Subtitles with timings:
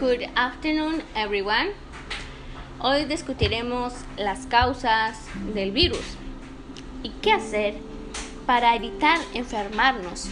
[0.00, 1.72] Good afternoon, everyone.
[2.80, 5.18] Hoy discutiremos las causas
[5.54, 6.16] del virus
[7.02, 7.74] y qué hacer
[8.46, 10.30] para evitar enfermarnos.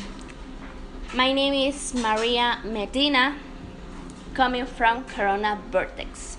[1.12, 3.36] My name is Maria Medina,
[4.34, 6.38] coming from Corona Vertex.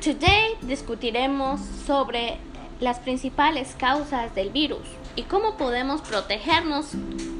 [0.00, 2.38] Today discutiremos sobre
[2.78, 6.92] las principales causas del virus y cómo podemos protegernos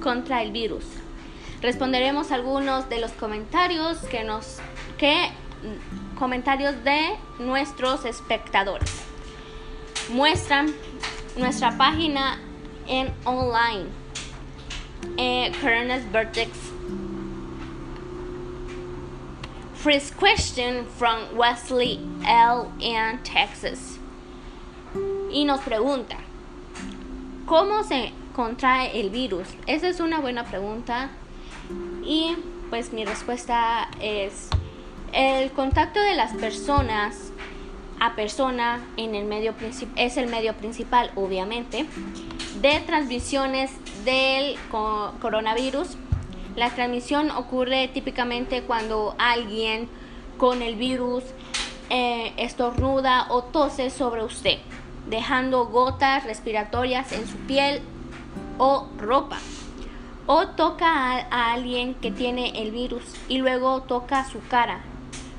[0.02, 0.84] contra el virus.
[1.60, 4.58] Responderemos algunos de los comentarios que nos
[4.96, 5.30] que
[6.18, 9.02] comentarios de nuestros espectadores.
[10.10, 10.72] Muestran
[11.36, 12.38] nuestra página
[12.86, 13.86] en online.
[15.16, 15.52] Eh,
[16.12, 16.50] Vertex.
[19.74, 22.66] First question from Wesley L.
[22.80, 23.98] in Texas.
[25.30, 26.16] Y nos pregunta,
[27.46, 29.46] ¿cómo se contrae el virus?
[29.66, 31.10] Esa es una buena pregunta
[32.04, 32.36] y
[32.70, 34.48] pues mi respuesta es
[35.12, 37.32] el contacto de las personas
[38.00, 39.54] a persona en el medio
[39.96, 41.86] es el medio principal, obviamente,
[42.60, 43.72] de transmisiones
[44.04, 44.56] del
[45.20, 45.96] coronavirus.
[46.54, 49.88] La transmisión ocurre típicamente cuando alguien
[50.36, 51.24] con el virus
[51.90, 54.58] eh, estornuda o tose sobre usted,
[55.08, 57.80] dejando gotas respiratorias en su piel
[58.58, 59.38] o ropa
[60.30, 64.80] o toca a, alguien que tiene el virus y luego toca su cara,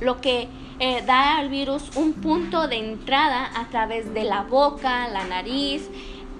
[0.01, 5.07] lo que eh, da al virus un punto de entrada a través de la boca,
[5.09, 5.87] la nariz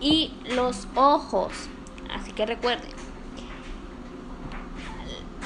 [0.02, 1.52] y los ojos.
[2.12, 2.90] Así que recuerden.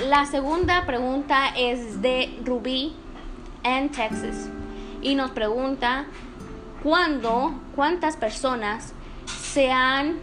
[0.07, 2.93] La segunda pregunta es de Ruby
[3.63, 4.49] en Texas
[5.01, 6.05] y nos pregunta
[6.81, 8.93] cuándo, cuántas personas
[9.25, 10.21] se han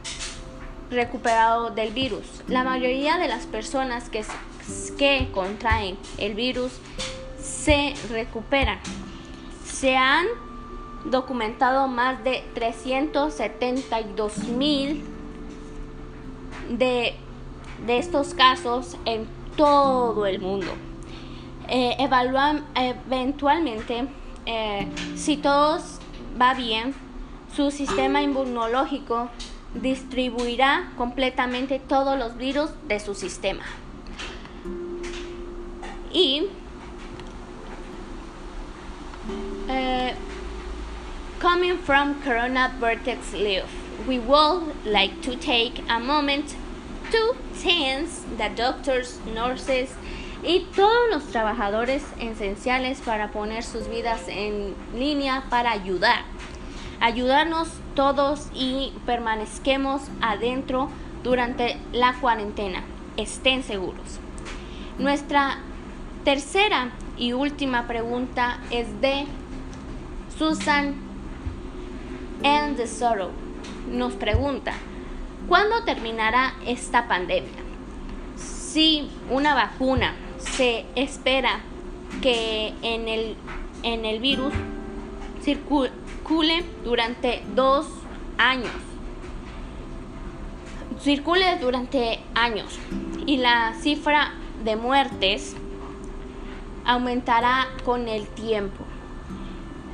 [0.91, 2.24] recuperado del virus.
[2.48, 4.24] La mayoría de las personas que,
[4.98, 6.72] que contraen el virus
[7.38, 8.78] se recuperan.
[9.65, 10.26] Se han
[11.04, 15.03] documentado más de 372 mil
[16.69, 17.15] de,
[17.86, 19.26] de, estos casos en
[19.56, 20.69] todo el mundo.
[21.69, 24.09] Eh, evalúan eventualmente
[24.47, 25.78] eh, si todo
[26.41, 26.94] va bien,
[27.54, 29.28] su sistema inmunológico
[29.75, 33.64] distribuirá completamente todos los virus de su sistema.
[36.12, 36.48] Y
[39.69, 40.12] uh,
[41.41, 43.69] coming from Corona Vertex Live,
[44.09, 46.56] we would like to take a moment
[47.12, 49.91] to thank the doctors, nurses
[50.42, 56.25] y todos los trabajadores esenciales para poner sus vidas en línea para ayudar
[57.00, 60.88] ayudarnos todos y permanezquemos adentro
[61.25, 62.83] durante la cuarentena.
[63.16, 64.21] Estén seguros.
[64.99, 65.59] Nuestra
[66.25, 69.27] tercera y última pregunta es de
[70.39, 70.94] Susan
[72.44, 73.31] and the Sorrow.
[73.91, 74.72] Nos pregunta,
[75.49, 77.50] ¿cuándo terminará esta pandemia?
[78.37, 81.60] Si una vacuna se espera
[82.22, 83.37] que en el,
[83.83, 84.53] en el virus
[85.43, 85.91] circule
[86.84, 87.86] durante dos
[88.38, 88.70] años.
[91.00, 92.78] Circule durante años
[93.26, 95.56] y la cifra de muertes
[96.84, 98.84] aumentará con el tiempo.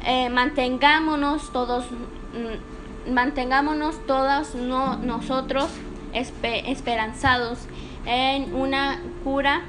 [0.04, 5.70] Eh, mantengámonos todos, mm, mantengámonos todos nosotros
[6.12, 7.60] esperanzados
[8.04, 9.62] en una cura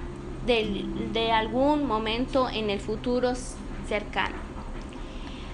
[0.45, 3.33] de, de, algún momento en el futuro
[3.87, 4.35] cercano.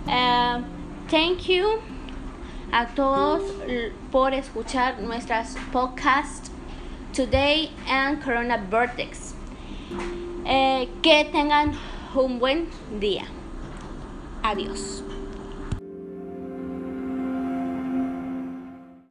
[0.07, 0.57] Eh,
[1.09, 1.79] Thank you
[2.71, 3.43] a todos
[4.11, 6.49] por escuchar nuestras podcasts
[7.13, 9.35] Today and Corona Vertex.
[10.45, 11.73] Eh, que tengan
[12.15, 12.67] un buen
[12.99, 13.25] día.
[14.41, 15.03] Adiós.